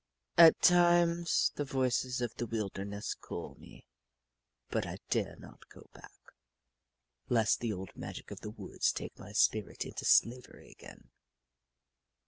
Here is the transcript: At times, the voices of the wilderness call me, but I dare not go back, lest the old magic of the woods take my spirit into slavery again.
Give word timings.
At 0.39 0.63
times, 0.63 1.51
the 1.53 1.63
voices 1.63 2.21
of 2.21 2.33
the 2.33 2.47
wilderness 2.47 3.13
call 3.13 3.53
me, 3.59 3.85
but 4.69 4.83
I 4.87 4.97
dare 5.11 5.35
not 5.35 5.69
go 5.69 5.91
back, 5.93 6.17
lest 7.29 7.59
the 7.59 7.71
old 7.71 7.95
magic 7.95 8.31
of 8.31 8.39
the 8.39 8.49
woods 8.49 8.91
take 8.91 9.19
my 9.19 9.31
spirit 9.31 9.85
into 9.85 10.03
slavery 10.05 10.71
again. 10.71 11.11